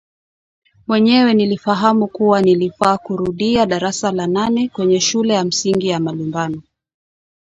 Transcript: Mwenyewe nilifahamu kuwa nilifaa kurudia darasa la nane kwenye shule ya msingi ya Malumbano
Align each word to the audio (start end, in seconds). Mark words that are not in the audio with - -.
Mwenyewe 0.87 1.33
nilifahamu 1.33 2.07
kuwa 2.07 2.41
nilifaa 2.41 2.97
kurudia 2.97 3.65
darasa 3.65 4.11
la 4.11 4.27
nane 4.27 4.67
kwenye 4.69 4.99
shule 4.99 5.33
ya 5.33 5.43
msingi 5.45 5.87
ya 5.87 5.99
Malumbano 5.99 6.61